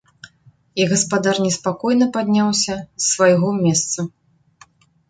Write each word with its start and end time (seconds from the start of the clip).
І 0.81 0.87
гаспадар 0.93 1.35
неспакойна 1.45 2.09
падняўся 2.17 2.81
з 2.81 3.07
свайго 3.13 3.49
месца. 3.63 3.99